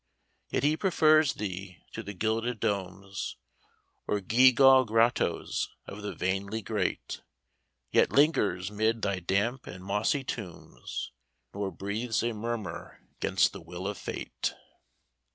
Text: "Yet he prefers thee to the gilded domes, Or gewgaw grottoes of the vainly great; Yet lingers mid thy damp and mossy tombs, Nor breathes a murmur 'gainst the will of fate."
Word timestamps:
"Yet 0.49 0.63
he 0.63 0.75
prefers 0.75 1.35
thee 1.35 1.77
to 1.91 2.01
the 2.01 2.15
gilded 2.15 2.59
domes, 2.59 3.37
Or 4.07 4.19
gewgaw 4.19 4.83
grottoes 4.83 5.69
of 5.85 6.01
the 6.01 6.15
vainly 6.15 6.63
great; 6.63 7.21
Yet 7.91 8.11
lingers 8.11 8.71
mid 8.71 9.03
thy 9.03 9.19
damp 9.19 9.67
and 9.67 9.83
mossy 9.83 10.23
tombs, 10.23 11.11
Nor 11.53 11.69
breathes 11.69 12.23
a 12.23 12.33
murmur 12.33 12.99
'gainst 13.19 13.53
the 13.53 13.61
will 13.61 13.87
of 13.87 13.95
fate." 13.95 14.55